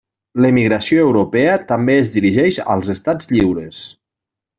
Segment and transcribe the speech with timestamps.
[0.43, 3.83] L'emigració europea també es dirigeix als estats lliures.